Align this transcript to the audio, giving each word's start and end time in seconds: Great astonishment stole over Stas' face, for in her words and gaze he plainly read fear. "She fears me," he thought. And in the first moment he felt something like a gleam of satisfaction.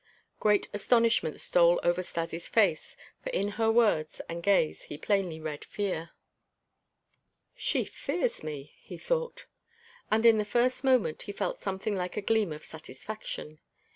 Great 0.39 0.67
astonishment 0.73 1.39
stole 1.39 1.79
over 1.83 2.01
Stas' 2.01 2.49
face, 2.49 2.97
for 3.23 3.29
in 3.29 3.49
her 3.49 3.71
words 3.71 4.19
and 4.27 4.41
gaze 4.41 4.85
he 4.85 4.97
plainly 4.97 5.39
read 5.39 5.63
fear. 5.63 6.09
"She 7.55 7.83
fears 7.85 8.41
me," 8.41 8.73
he 8.81 8.97
thought. 8.97 9.45
And 10.09 10.25
in 10.25 10.39
the 10.39 10.43
first 10.43 10.83
moment 10.83 11.21
he 11.21 11.31
felt 11.31 11.61
something 11.61 11.95
like 11.95 12.17
a 12.17 12.21
gleam 12.23 12.51
of 12.51 12.65
satisfaction. 12.65 13.59